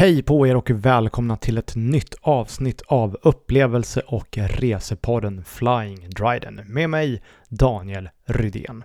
[0.00, 6.60] Hej på er och välkomna till ett nytt avsnitt av upplevelse och resepodden Flying Dryden
[6.66, 8.84] med mig Daniel Rydén.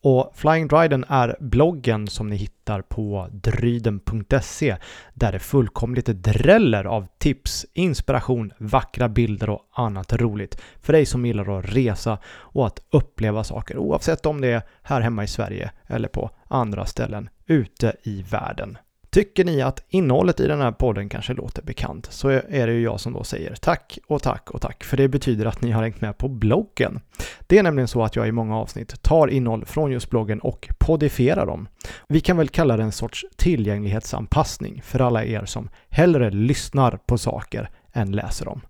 [0.00, 4.76] Och Flying Dryden är bloggen som ni hittar på dryden.se
[5.14, 11.26] där det fullkomligt dräller av tips, inspiration, vackra bilder och annat roligt för dig som
[11.26, 15.70] gillar att resa och att uppleva saker oavsett om det är här hemma i Sverige
[15.86, 18.78] eller på andra ställen ute i världen.
[19.16, 22.80] Tycker ni att innehållet i den här podden kanske låter bekant så är det ju
[22.80, 25.82] jag som då säger tack och tack och tack för det betyder att ni har
[25.82, 27.00] hängt med på bloggen.
[27.46, 30.68] Det är nämligen så att jag i många avsnitt tar innehåll från just bloggen och
[30.78, 31.68] podifierar dem.
[32.08, 37.18] Vi kan väl kalla det en sorts tillgänglighetsanpassning för alla er som hellre lyssnar på
[37.18, 38.60] saker än läser dem.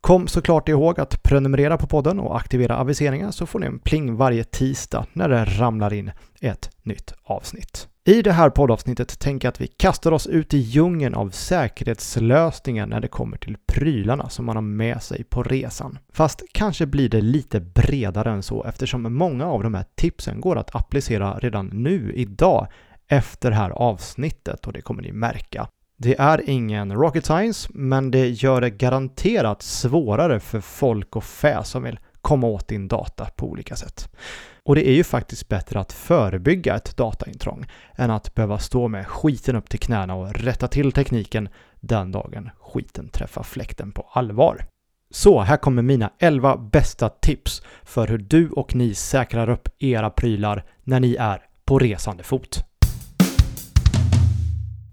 [0.00, 4.16] Kom såklart ihåg att prenumerera på podden och aktivera aviseringar så får ni en pling
[4.16, 7.88] varje tisdag när det ramlar in ett nytt avsnitt.
[8.04, 12.86] I det här poddavsnittet tänker jag att vi kastar oss ut i djungeln av säkerhetslösningar
[12.86, 15.98] när det kommer till prylarna som man har med sig på resan.
[16.12, 20.56] Fast kanske blir det lite bredare än så eftersom många av de här tipsen går
[20.56, 22.66] att applicera redan nu, idag,
[23.08, 25.68] efter det här avsnittet och det kommer ni märka.
[25.96, 31.64] Det är ingen rocket science, men det gör det garanterat svårare för folk och fä
[31.64, 34.08] som vill komma åt din data på olika sätt.
[34.64, 39.06] Och det är ju faktiskt bättre att förebygga ett dataintrång än att behöva stå med
[39.06, 41.48] skiten upp till knäna och rätta till tekniken
[41.80, 44.66] den dagen skiten träffar fläkten på allvar.
[45.10, 50.10] Så här kommer mina 11 bästa tips för hur du och ni säkrar upp era
[50.10, 52.64] prylar när ni är på resande fot.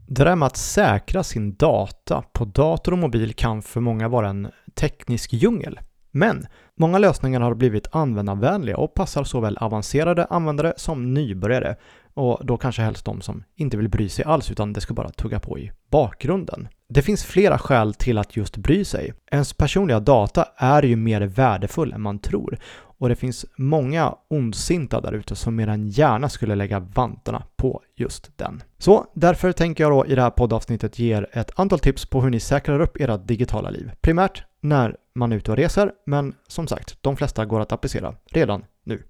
[0.08, 4.30] Det där med att säkra sin data på dator och mobil kan för många vara
[4.30, 5.80] en teknisk djungel.
[6.12, 11.76] Men många lösningar har blivit användarvänliga och passar såväl avancerade användare som nybörjare
[12.14, 15.10] och då kanske helst de som inte vill bry sig alls utan det ska bara
[15.10, 16.68] tugga på i bakgrunden.
[16.90, 19.14] Det finns flera skäl till att just bry sig.
[19.32, 22.60] Ens personliga data är ju mer värdefull än man tror
[23.00, 27.82] och det finns många ondsinta där ute som mer än gärna skulle lägga vantarna på
[27.96, 28.64] just den.
[28.78, 32.22] Så därför tänker jag då i det här poddavsnittet ge er ett antal tips på
[32.22, 33.92] hur ni säkrar upp era digitala liv.
[34.02, 38.16] Primärt när man är ute och reser, men som sagt, de flesta går att applicera
[38.26, 39.04] redan nu.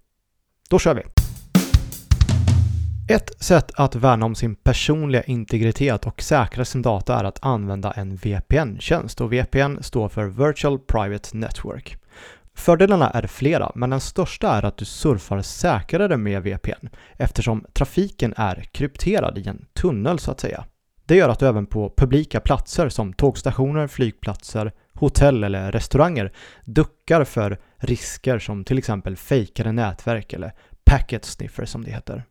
[0.69, 1.03] Då kör vi!
[3.09, 7.91] Ett sätt att värna om sin personliga integritet och säkra sin data är att använda
[7.91, 11.97] en VPN-tjänst och VPN står för Virtual Private Network.
[12.53, 18.33] Fördelarna är flera, men den största är att du surfar säkrare med VPN eftersom trafiken
[18.37, 20.65] är krypterad i en tunnel så att säga.
[21.09, 26.33] Det gör att du även på publika platser som tågstationer, flygplatser, hotell eller restauranger
[26.65, 30.53] duckar för risker som till exempel fejkade nätverk eller
[30.85, 32.23] packet sniffer som det heter.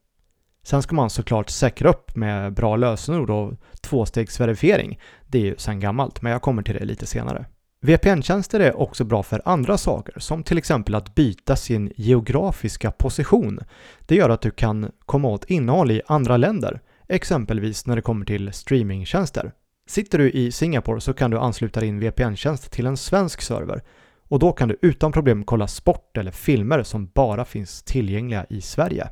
[0.63, 5.01] Sen ska man såklart säkra upp med bra lösenord och tvåstegsverifiering.
[5.27, 7.47] Det är ju sedan gammalt, men jag kommer till det lite senare.
[7.81, 13.61] VPN-tjänster är också bra för andra saker, som till exempel att byta sin geografiska position.
[14.07, 18.27] Det gör att du kan komma åt innehåll i andra länder, exempelvis när det kommer
[18.27, 19.53] till streamingtjänster.
[19.89, 23.83] Sitter du i Singapore så kan du ansluta din VPN-tjänst till en svensk server
[24.29, 28.61] och då kan du utan problem kolla sport eller filmer som bara finns tillgängliga i
[28.61, 29.09] Sverige.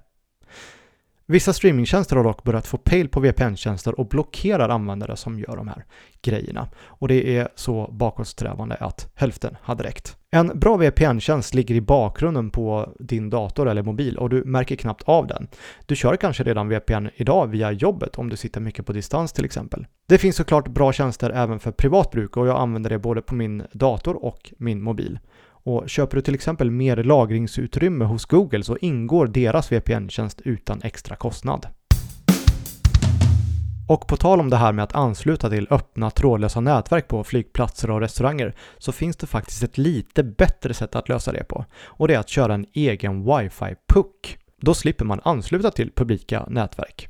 [1.28, 5.68] Vissa streamingtjänster har dock börjat få pejl på VPN-tjänster och blockerar användare som gör de
[5.68, 5.84] här
[6.22, 6.68] grejerna.
[6.76, 10.16] Och det är så bakåtsträvande att hälften hade räckt.
[10.36, 15.02] En bra VPN-tjänst ligger i bakgrunden på din dator eller mobil och du märker knappt
[15.02, 15.48] av den.
[15.86, 19.44] Du kör kanske redan VPN idag via jobbet om du sitter mycket på distans till
[19.44, 19.86] exempel.
[20.08, 23.34] Det finns såklart bra tjänster även för privat bruk och jag använder det både på
[23.34, 25.19] min dator och min mobil.
[25.48, 31.16] Och köper du till exempel mer lagringsutrymme hos Google så ingår deras VPN-tjänst utan extra
[31.16, 31.66] kostnad.
[33.88, 37.91] Och på tal om det här med att ansluta till öppna trådlösa nätverk på flygplatser
[37.91, 41.64] och restauranger så finns det faktiskt ett lite bättre sätt att lösa det på.
[41.84, 44.38] Och det är att köra en egen wifi-puck.
[44.60, 47.09] Då slipper man ansluta till publika nätverk.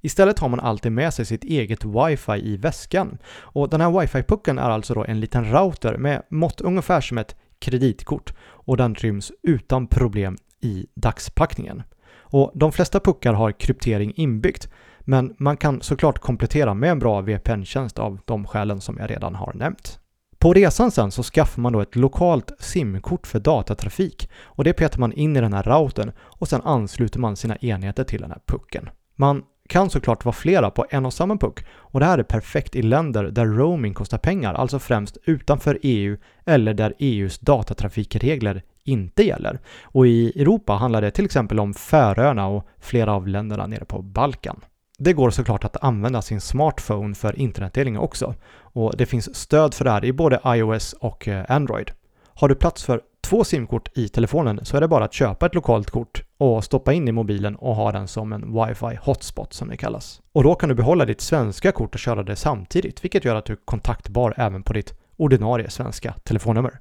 [0.00, 3.18] Istället har man alltid med sig sitt eget wifi i väskan.
[3.34, 7.36] Och den här wifi-pucken är alltså då en liten router med mått ungefär som ett
[7.58, 11.82] kreditkort och den ryms utan problem i dagspackningen.
[12.14, 14.68] Och de flesta puckar har kryptering inbyggt
[15.04, 19.34] men man kan såklart komplettera med en bra VPN-tjänst av de skälen som jag redan
[19.34, 19.98] har nämnt.
[20.38, 24.98] På resan sen så skaffar man då ett lokalt SIM-kort för datatrafik och det petar
[24.98, 28.40] man in i den här routern och sen ansluter man sina enheter till den här
[28.46, 28.90] pucken.
[29.16, 32.76] Man kan såklart vara flera på en och samma puck och det här är perfekt
[32.76, 36.16] i länder där roaming kostar pengar, alltså främst utanför EU
[36.46, 39.60] eller där EUs datatrafikregler inte gäller.
[39.82, 44.02] Och i Europa handlar det till exempel om Färöarna och flera av länderna nere på
[44.02, 44.60] Balkan.
[45.04, 49.84] Det går såklart att använda sin smartphone för internetdelning också och det finns stöd för
[49.84, 51.90] det här i både iOS och eh, Android.
[52.34, 55.54] Har du plats för två simkort i telefonen så är det bara att köpa ett
[55.54, 59.68] lokalt kort och stoppa in i mobilen och ha den som en wifi hotspot som
[59.68, 60.20] det kallas.
[60.32, 63.44] Och då kan du behålla ditt svenska kort och köra det samtidigt, vilket gör att
[63.44, 66.80] du är kontaktbar även på ditt ordinarie svenska telefonnummer.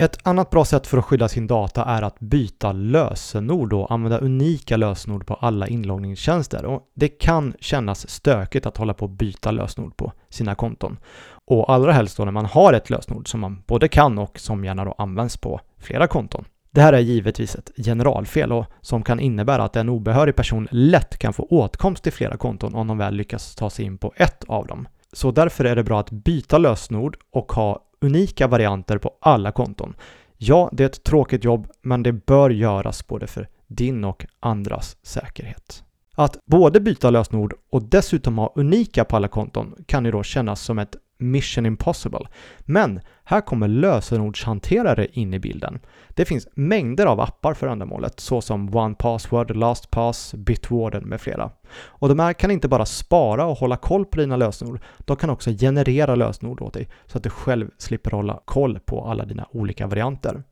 [0.00, 4.18] Ett annat bra sätt för att skydda sin data är att byta lösenord och använda
[4.18, 6.64] unika lösenord på alla inloggningstjänster.
[6.64, 10.98] Och det kan kännas stökigt att hålla på att byta lösenord på sina konton.
[11.44, 14.64] Och allra helst då när man har ett lösenord som man både kan och som
[14.64, 16.44] gärna då används på flera konton.
[16.70, 21.18] Det här är givetvis ett generalfel och som kan innebära att en obehörig person lätt
[21.18, 24.44] kan få åtkomst till flera konton om de väl lyckas ta sig in på ett
[24.48, 24.88] av dem.
[25.12, 29.94] Så därför är det bra att byta lösenord och ha unika varianter på alla konton.
[30.36, 34.96] Ja, det är ett tråkigt jobb, men det bör göras både för din och andras
[35.02, 35.84] säkerhet.
[36.14, 40.60] Att både byta lösenord och dessutom ha unika på alla konton kan ju då kännas
[40.60, 42.26] som ett mission impossible.
[42.60, 45.80] Men här kommer lösenordshanterare in i bilden.
[46.08, 51.50] Det finns mängder av appar för ändamålet såsom OnePassword, LastPass, Bitwarden med flera.
[51.72, 55.30] Och de här kan inte bara spara och hålla koll på dina lösenord, de kan
[55.30, 59.46] också generera lösenord åt dig så att du själv slipper hålla koll på alla dina
[59.50, 60.42] olika varianter.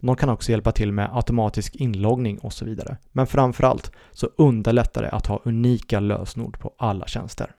[0.00, 2.96] De kan också hjälpa till med automatisk inloggning och så vidare.
[3.12, 7.54] Men framförallt så underlättar det att ha unika lösenord på alla tjänster.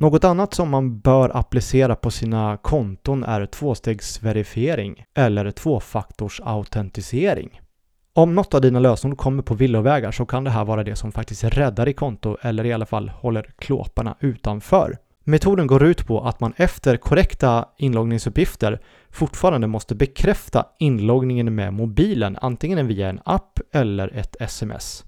[0.00, 7.60] Något annat som man bör applicera på sina konton är tvåstegsverifiering eller tvåfaktorsautentisering.
[8.14, 11.12] Om något av dina lösenord kommer på villovägar så kan det här vara det som
[11.12, 14.98] faktiskt räddar ditt konto eller i alla fall håller klåparna utanför.
[15.24, 18.80] Metoden går ut på att man efter korrekta inloggningsuppgifter
[19.10, 25.04] fortfarande måste bekräfta inloggningen med mobilen, antingen via en app eller ett sms.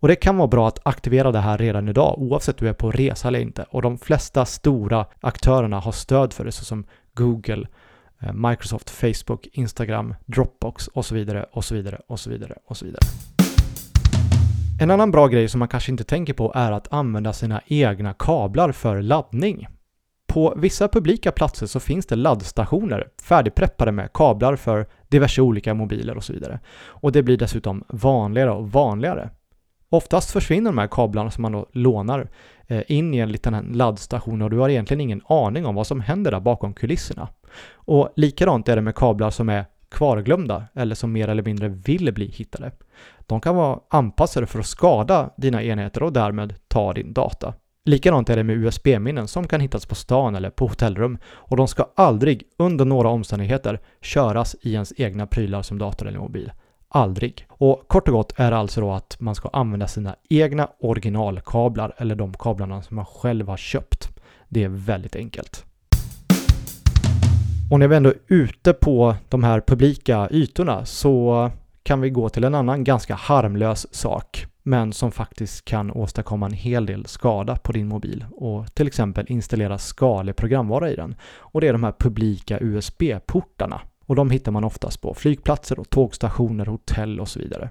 [0.00, 2.74] Och det kan vara bra att aktivera det här redan idag oavsett om du är
[2.74, 3.66] på resa eller inte.
[3.70, 7.66] Och de flesta stora aktörerna har stöd för det såsom Google,
[8.20, 12.76] eh, Microsoft, Facebook, Instagram, Dropbox och så vidare och så vidare och så vidare och
[12.76, 13.02] så vidare.
[14.80, 18.14] En annan bra grej som man kanske inte tänker på är att använda sina egna
[18.14, 19.66] kablar för laddning.
[20.26, 26.16] På vissa publika platser så finns det laddstationer färdigpreppade med kablar för diverse olika mobiler
[26.16, 26.60] och så vidare.
[26.86, 29.30] Och det blir dessutom vanligare och vanligare.
[29.90, 32.28] Oftast försvinner de här kablarna som man då lånar
[32.66, 36.00] eh, in i en liten laddstation och du har egentligen ingen aning om vad som
[36.00, 37.28] händer där bakom kulisserna.
[37.74, 42.14] Och likadant är det med kablar som är kvarglömda eller som mer eller mindre vill
[42.14, 42.72] bli hittade.
[43.26, 47.54] De kan vara anpassade för att skada dina enheter och därmed ta din data.
[47.84, 51.68] Likadant är det med USB-minnen som kan hittas på stan eller på hotellrum och de
[51.68, 56.52] ska aldrig under några omständigheter köras i ens egna prylar som dator eller mobil
[56.88, 57.46] aldrig.
[57.50, 61.94] Och kort och gott är det alltså då att man ska använda sina egna originalkablar
[61.96, 64.08] eller de kablarna som man själv har köpt.
[64.48, 65.64] Det är väldigt enkelt.
[67.70, 71.50] Och när vi ändå är ute på de här publika ytorna så
[71.82, 76.52] kan vi gå till en annan ganska harmlös sak men som faktiskt kan åstadkomma en
[76.52, 81.14] hel del skada på din mobil och till exempel installera skadlig programvara i den.
[81.38, 83.80] Och det är de här publika USB-portarna.
[84.08, 87.70] Och de hittar man oftast på flygplatser och tågstationer, hotell och så vidare.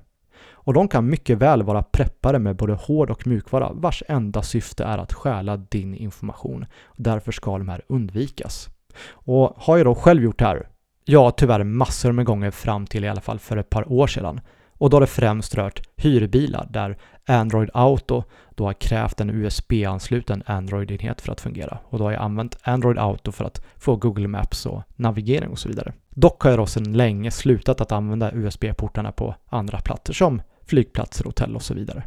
[0.49, 4.83] Och de kan mycket väl vara preppade med både hård och mjukvara vars enda syfte
[4.83, 6.65] är att stjäla din information.
[6.95, 8.69] Därför ska de här undvikas.
[9.11, 10.67] Och har jag då själv gjort det här?
[11.06, 14.41] Ja, tyvärr massor med gånger fram till i alla fall för ett par år sedan.
[14.77, 18.23] Och då har det främst rört hyrbilar där Android Auto
[18.55, 21.77] då har krävt en USB-ansluten Android-enhet för att fungera.
[21.83, 25.59] Och då har jag använt Android Auto för att få Google Maps och navigering och
[25.59, 25.93] så vidare.
[26.09, 31.25] Dock har jag då sedan länge slutat att använda USB-portarna på andra platser som flygplatser,
[31.25, 32.03] hotell och så vidare.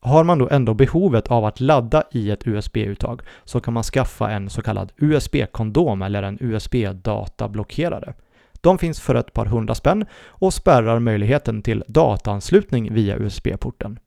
[0.00, 4.30] Har man då ändå behovet av att ladda i ett USB-uttag så kan man skaffa
[4.30, 8.14] en så kallad USB-kondom eller en USB-datablockerare.
[8.60, 13.98] De finns för ett par hundra spänn och spärrar möjligheten till dataanslutning via USB-porten.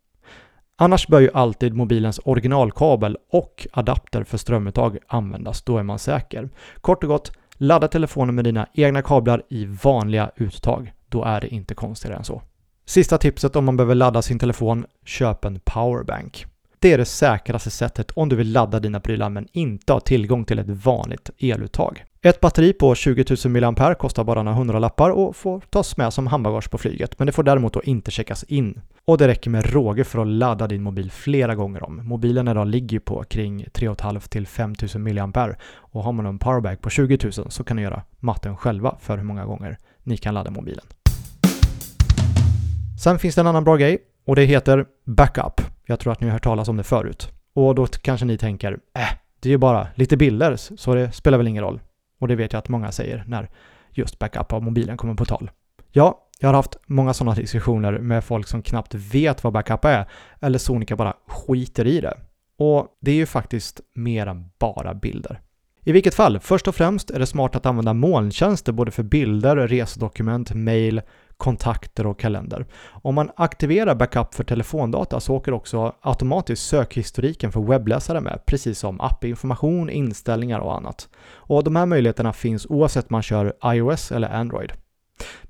[0.76, 6.50] Annars bör ju alltid mobilens originalkabel och adapter för strömuttag användas, då är man säker.
[6.82, 10.94] Kort och gott, ladda telefonen med dina egna kablar i vanliga uttag.
[11.10, 12.42] Då är det inte konstigare än så.
[12.86, 16.46] Sista tipset om man behöver ladda sin telefon, köp en powerbank.
[16.80, 20.46] Det är det säkraste sättet om du vill ladda dina prylar men inte har tillgång
[20.46, 22.06] till ett vanligt eluttag.
[22.26, 26.28] Ett batteri på 20 000 mAh kostar bara några hundralappar och får tas med som
[26.28, 28.82] handbagage på flyget, men det får däremot då inte checkas in.
[29.06, 32.08] Och det räcker med råge för att ladda din mobil flera gånger om.
[32.08, 36.82] Mobilen idag ligger på kring 3,5 till 5 000 mAh och har man en powerbank
[36.82, 40.34] på 20 000 så kan ni göra matten själva för hur många gånger ni kan
[40.34, 40.86] ladda mobilen.
[43.04, 43.98] Sen finns det en annan bra grej.
[44.26, 45.62] och det heter Backup.
[45.86, 47.30] Jag tror att ni har hört talas om det förut.
[47.54, 49.02] Och då kanske ni tänker, äh,
[49.40, 51.80] det är ju bara lite bilder så det spelar väl ingen roll.
[52.22, 53.50] Och det vet jag att många säger när
[53.92, 55.52] just backup av mobilen kommer på tal.
[55.92, 60.10] Ja, jag har haft många sådana diskussioner med folk som knappt vet vad backup är
[60.40, 62.18] eller Sonica bara skiter i det.
[62.58, 65.42] Och det är ju faktiskt mer än bara bilder.
[65.84, 69.68] I vilket fall, först och främst är det smart att använda molntjänster både för bilder,
[69.68, 71.02] resedokument, mail,
[71.42, 72.66] kontakter och kalender.
[72.90, 78.80] Om man aktiverar backup för telefondata så åker också automatiskt sökhistoriken för webbläsare med, precis
[78.80, 81.10] som appinformation, inställningar och annat.
[81.34, 84.72] Och de här möjligheterna finns oavsett om man kör iOS eller Android.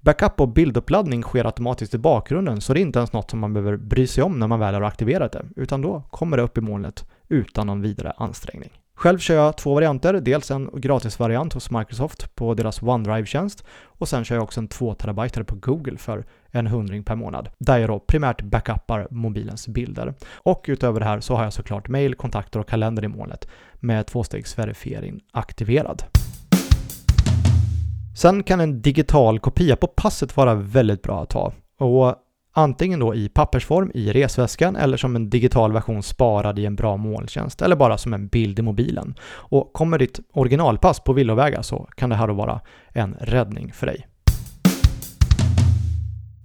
[0.02, 3.54] Backup och bilduppladdning sker automatiskt i bakgrunden så det är inte ens något som man
[3.54, 6.58] behöver bry sig om när man väl har aktiverat det, utan då kommer det upp
[6.58, 8.81] i molnet utan någon vidare ansträngning.
[9.02, 14.24] Själv kör jag två varianter, dels en gratisvariant hos Microsoft på deras OneDrive-tjänst och sen
[14.24, 17.90] kör jag också en 2 TB på Google för en hundring per månad, där jag
[17.90, 20.14] då primärt backuppar mobilens bilder.
[20.34, 24.08] Och utöver det här så har jag såklart mail, kontakter och kalender i molnet med
[24.08, 26.04] tvåstegsverifiering aktiverad.
[28.18, 31.54] Sen kan en digital kopia på passet vara väldigt bra att ha.
[31.80, 32.16] Och
[32.54, 36.98] Antingen då i pappersform i resväskan eller som en digital version sparad i en bra
[36.98, 39.16] molntjänst eller bara som en bild i mobilen.
[39.24, 43.88] Och kommer ditt originalpass på villovägar så kan det här då vara en räddning för
[43.88, 44.08] dig.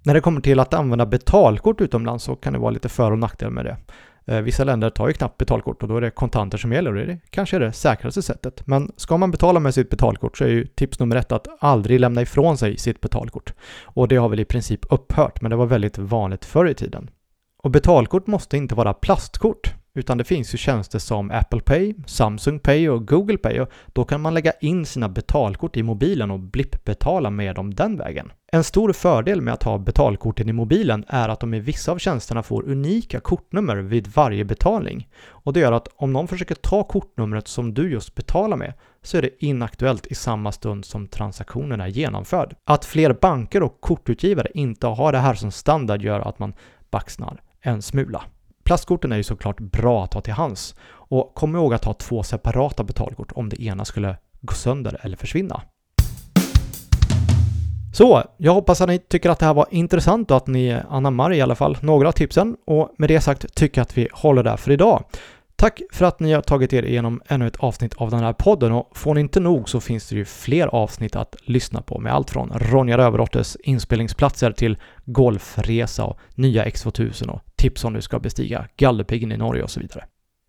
[0.05, 3.19] När det kommer till att använda betalkort utomlands så kan det vara lite för och
[3.19, 3.77] nackdelar med det.
[4.27, 7.07] Eh, vissa länder tar ju knappt betalkort och då är det kontanter som gäller och
[7.07, 8.67] det är kanske det säkraste sättet.
[8.67, 12.01] Men ska man betala med sitt betalkort så är ju tips nummer ett att aldrig
[12.01, 13.53] lämna ifrån sig sitt betalkort.
[13.85, 17.11] Och det har väl i princip upphört, men det var väldigt vanligt förr i tiden.
[17.63, 19.75] Och betalkort måste inte vara plastkort.
[19.97, 24.05] Utan det finns ju tjänster som Apple Pay, Samsung Pay och Google Pay och då
[24.05, 28.33] kan man lägga in sina betalkort i mobilen och blippbetala med dem den vägen.
[28.53, 31.99] En stor fördel med att ha betalkorten i mobilen är att de i vissa av
[31.99, 35.09] tjänsterna får unika kortnummer vid varje betalning.
[35.29, 38.73] Och det gör att om någon försöker ta kortnumret som du just betalar med
[39.03, 42.57] så är det inaktuellt i samma stund som transaktionen är genomförd.
[42.65, 46.55] Att fler banker och kortutgivare inte har det här som standard gör att man
[46.91, 48.25] baxnar en smula.
[48.67, 52.23] Plastkorten är ju såklart bra att ha till hands och kom ihåg att ha två
[52.23, 55.63] separata betalkort om det ena skulle gå sönder eller försvinna.
[57.95, 61.33] Så, jag hoppas att ni tycker att det här var intressant och att ni anammar
[61.33, 64.43] i alla fall några av tipsen och med det sagt tycker jag att vi håller
[64.43, 65.05] där för idag.
[65.59, 68.73] Tack för att ni har tagit er igenom ännu ett avsnitt av den här podden
[68.73, 72.13] och får ni inte nog så finns det ju fler avsnitt att lyssna på med
[72.13, 78.19] allt från Ronja Rövardotters inspelningsplatser till golfresa och nya X2000 och tips om du ska
[78.19, 80.05] bestiga Galdhöpiggen i Norge och så vidare.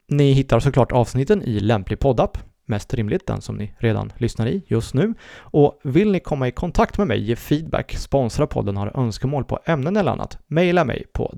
[0.08, 4.64] Ni hittar såklart avsnitten i lämplig poddapp, mest rimligt den som ni redan lyssnar i
[4.68, 5.14] just nu.
[5.38, 9.60] Och vill ni komma i kontakt med mig, ge feedback, sponsra podden, har önskemål på
[9.66, 11.34] ämnen eller annat, mejla mig på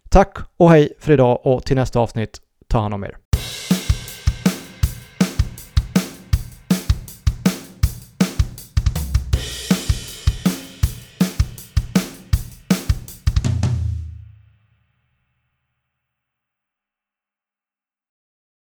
[0.08, 3.16] Tack och hej för idag och till nästa avsnitt, ta hand om er.